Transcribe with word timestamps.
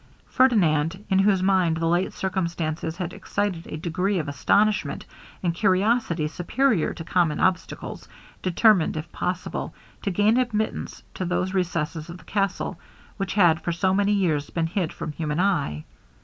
Ferdinand, 0.25 1.05
in 1.11 1.19
whose 1.19 1.43
mind 1.43 1.77
the 1.77 1.85
late 1.85 2.11
circumstances 2.11 2.97
had 2.97 3.13
excited 3.13 3.67
a 3.67 3.77
degree 3.77 4.17
of 4.17 4.27
astonishment 4.27 5.05
and 5.43 5.53
curiosity 5.53 6.27
superior 6.27 6.91
to 6.91 7.03
common 7.03 7.39
obstacles, 7.39 8.09
determined, 8.41 8.97
if 8.97 9.11
possible, 9.11 9.75
to 10.01 10.09
gain 10.09 10.37
admittance 10.37 11.03
to 11.13 11.23
those 11.23 11.53
recesses 11.53 12.09
of 12.09 12.17
the 12.17 12.23
castle, 12.23 12.79
which 13.17 13.35
had 13.35 13.61
for 13.61 13.71
so 13.71 13.93
many 13.93 14.11
years 14.13 14.49
been 14.49 14.65
hid 14.65 14.91
from 14.91 15.11
human 15.11 15.39
eye. 15.39 15.83